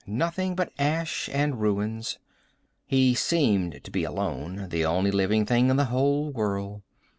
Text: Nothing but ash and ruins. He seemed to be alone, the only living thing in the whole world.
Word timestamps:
Nothing 0.07 0.55
but 0.55 0.73
ash 0.79 1.29
and 1.31 1.61
ruins. 1.61 2.17
He 2.87 3.13
seemed 3.13 3.83
to 3.83 3.91
be 3.91 4.03
alone, 4.03 4.69
the 4.69 4.83
only 4.83 5.11
living 5.11 5.45
thing 5.45 5.69
in 5.69 5.75
the 5.77 5.85
whole 5.93 6.31
world. 6.31 6.81